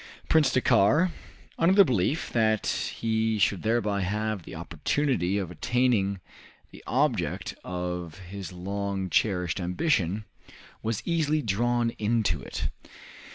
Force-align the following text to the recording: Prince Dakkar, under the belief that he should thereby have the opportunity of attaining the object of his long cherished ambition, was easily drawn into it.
Prince 0.29 0.51
Dakkar, 0.51 1.11
under 1.59 1.75
the 1.75 1.85
belief 1.85 2.31
that 2.31 2.65
he 2.65 3.37
should 3.37 3.61
thereby 3.61 4.01
have 4.01 4.41
the 4.41 4.55
opportunity 4.55 5.37
of 5.37 5.51
attaining 5.51 6.19
the 6.71 6.83
object 6.87 7.53
of 7.63 8.17
his 8.17 8.51
long 8.51 9.11
cherished 9.11 9.59
ambition, 9.61 10.25
was 10.81 11.03
easily 11.05 11.43
drawn 11.43 11.91
into 11.99 12.41
it. 12.41 12.69